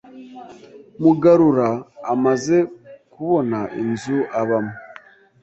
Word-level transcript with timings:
Mugarura 1.01 1.69
amaze 2.13 2.57
kubona 3.13 3.59
inzu 3.81 4.17
abamo, 4.39 4.73